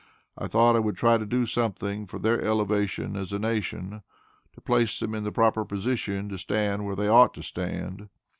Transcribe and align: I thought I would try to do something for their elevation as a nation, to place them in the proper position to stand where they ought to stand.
I 0.35 0.47
thought 0.47 0.75
I 0.75 0.79
would 0.79 0.97
try 0.97 1.19
to 1.19 1.27
do 1.27 1.45
something 1.45 2.05
for 2.07 2.17
their 2.17 2.41
elevation 2.41 3.15
as 3.15 3.31
a 3.31 3.37
nation, 3.37 4.01
to 4.53 4.59
place 4.59 4.99
them 4.99 5.13
in 5.13 5.23
the 5.23 5.31
proper 5.31 5.63
position 5.63 6.27
to 6.29 6.39
stand 6.39 6.87
where 6.87 6.95
they 6.95 7.07
ought 7.07 7.35
to 7.35 7.43
stand. 7.43 8.09